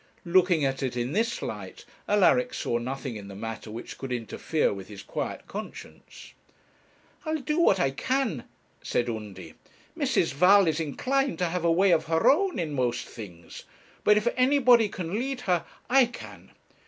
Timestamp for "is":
10.67-10.79